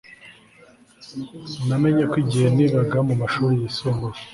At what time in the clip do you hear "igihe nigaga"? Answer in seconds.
2.23-2.97